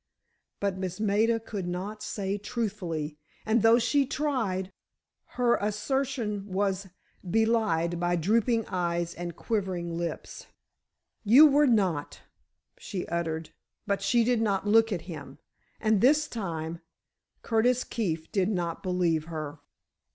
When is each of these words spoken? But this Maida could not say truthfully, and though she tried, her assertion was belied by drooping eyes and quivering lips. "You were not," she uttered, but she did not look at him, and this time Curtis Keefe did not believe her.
But 0.59 0.81
this 0.81 0.99
Maida 0.99 1.39
could 1.39 1.67
not 1.67 2.01
say 2.01 2.39
truthfully, 2.39 3.19
and 3.45 3.61
though 3.61 3.77
she 3.77 4.03
tried, 4.07 4.71
her 5.37 5.57
assertion 5.57 6.47
was 6.47 6.87
belied 7.29 7.99
by 7.99 8.15
drooping 8.15 8.65
eyes 8.65 9.13
and 9.13 9.35
quivering 9.35 9.95
lips. 9.99 10.47
"You 11.23 11.45
were 11.45 11.67
not," 11.67 12.21
she 12.79 13.07
uttered, 13.09 13.51
but 13.85 14.01
she 14.01 14.23
did 14.23 14.41
not 14.41 14.65
look 14.65 14.91
at 14.91 15.01
him, 15.01 15.37
and 15.79 16.01
this 16.01 16.27
time 16.27 16.81
Curtis 17.43 17.83
Keefe 17.83 18.31
did 18.31 18.49
not 18.49 18.81
believe 18.81 19.25
her. 19.25 19.59